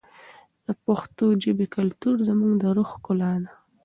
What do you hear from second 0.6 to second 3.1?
د پښتو ژبې کلتور زموږ د روح